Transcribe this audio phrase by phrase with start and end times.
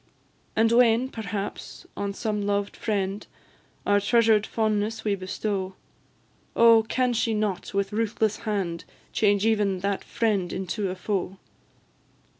[0.55, 3.27] And when, perhaps, on some loved friend
[3.85, 5.75] Our treasured fondness we bestow,
[6.55, 6.83] Oh!
[6.89, 8.83] can she not, with ruthless hand,
[9.13, 11.37] Change even that friend into a foe?